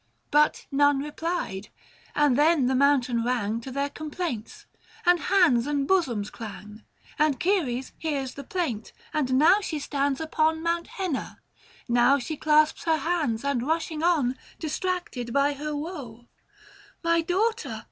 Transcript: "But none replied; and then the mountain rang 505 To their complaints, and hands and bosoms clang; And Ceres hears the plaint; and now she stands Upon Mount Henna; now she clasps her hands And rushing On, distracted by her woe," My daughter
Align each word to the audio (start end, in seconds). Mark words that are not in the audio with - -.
"But 0.31 0.65
none 0.71 0.97
replied; 0.97 1.69
and 2.15 2.35
then 2.35 2.65
the 2.65 2.73
mountain 2.73 3.17
rang 3.17 3.61
505 3.61 3.61
To 3.65 3.71
their 3.71 3.89
complaints, 3.91 4.65
and 5.05 5.19
hands 5.19 5.67
and 5.67 5.87
bosoms 5.87 6.31
clang; 6.31 6.81
And 7.19 7.37
Ceres 7.39 7.91
hears 7.99 8.33
the 8.33 8.43
plaint; 8.43 8.93
and 9.13 9.35
now 9.35 9.61
she 9.61 9.77
stands 9.77 10.19
Upon 10.19 10.63
Mount 10.63 10.87
Henna; 10.87 11.39
now 11.87 12.17
she 12.17 12.35
clasps 12.35 12.85
her 12.85 12.97
hands 12.97 13.43
And 13.45 13.61
rushing 13.67 14.01
On, 14.01 14.39
distracted 14.57 15.31
by 15.31 15.53
her 15.53 15.75
woe," 15.75 16.27
My 17.03 17.21
daughter 17.21 17.79